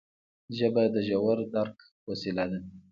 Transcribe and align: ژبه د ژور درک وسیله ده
ژبه 0.57 0.83
د 0.93 0.95
ژور 1.07 1.37
درک 1.53 1.77
وسیله 2.07 2.45
ده 2.51 2.59